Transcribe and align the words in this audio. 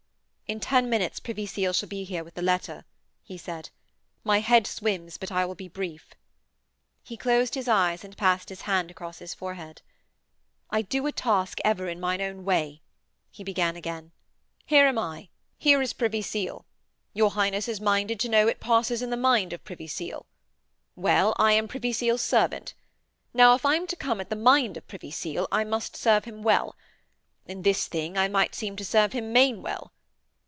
'In 0.53 0.59
ten 0.59 0.89
minutes 0.89 1.21
Privy 1.21 1.45
Seal 1.45 1.71
shall 1.71 1.87
be 1.87 2.03
here 2.03 2.25
with 2.25 2.33
the 2.33 2.41
letter,' 2.41 2.83
he 3.23 3.37
said. 3.37 3.69
'My 4.25 4.41
head 4.41 4.67
swims, 4.67 5.15
but 5.17 5.31
I 5.31 5.45
will 5.45 5.55
be 5.55 5.69
brief.' 5.69 6.13
He 7.01 7.15
closed 7.15 7.55
his 7.55 7.69
eyes 7.69 8.03
and 8.03 8.17
passed 8.17 8.49
his 8.49 8.63
hand 8.63 8.91
across 8.91 9.19
his 9.19 9.33
forehead. 9.33 9.81
'I 10.69 10.81
do 10.81 11.07
a 11.07 11.13
task 11.13 11.59
ever 11.63 11.87
in 11.87 12.01
mine 12.01 12.21
own 12.21 12.43
way,' 12.43 12.81
he 13.29 13.45
began 13.45 13.77
again. 13.77 14.11
'Here 14.65 14.87
am 14.87 14.97
I. 14.99 15.29
Here 15.57 15.81
is 15.81 15.93
Privy 15.93 16.21
Seal. 16.21 16.65
Your 17.13 17.31
Highness 17.31 17.69
is 17.69 17.79
minded 17.79 18.19
to 18.19 18.27
know 18.27 18.47
what 18.47 18.59
passes 18.59 19.01
in 19.01 19.09
the 19.09 19.15
mind 19.15 19.53
of 19.53 19.63
Privy 19.63 19.87
Seal. 19.87 20.25
Well: 20.97 21.33
I 21.39 21.53
am 21.53 21.69
Privy 21.69 21.93
Seal's 21.93 22.21
servant. 22.23 22.73
Now, 23.33 23.55
if 23.55 23.65
I 23.65 23.75
am 23.75 23.87
to 23.87 23.95
come 23.95 24.19
at 24.19 24.29
the 24.29 24.35
mind 24.35 24.75
of 24.75 24.85
Privy 24.85 25.11
Seal, 25.11 25.47
I 25.49 25.63
must 25.63 25.95
serve 25.95 26.25
him 26.25 26.41
well. 26.43 26.75
In 27.45 27.61
this 27.61 27.87
thing 27.87 28.17
I 28.17 28.27
might 28.27 28.53
seem 28.53 28.75
to 28.75 28.83
serve 28.83 29.13
him 29.13 29.31
main 29.31 29.61
well. 29.61 29.93